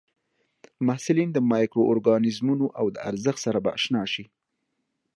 [0.87, 4.25] محصلین د مایکرو ارګانیزمونو او د ارزښت سره به اشنا شي.